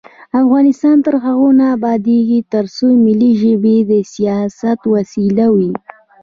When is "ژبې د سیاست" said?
3.41-4.79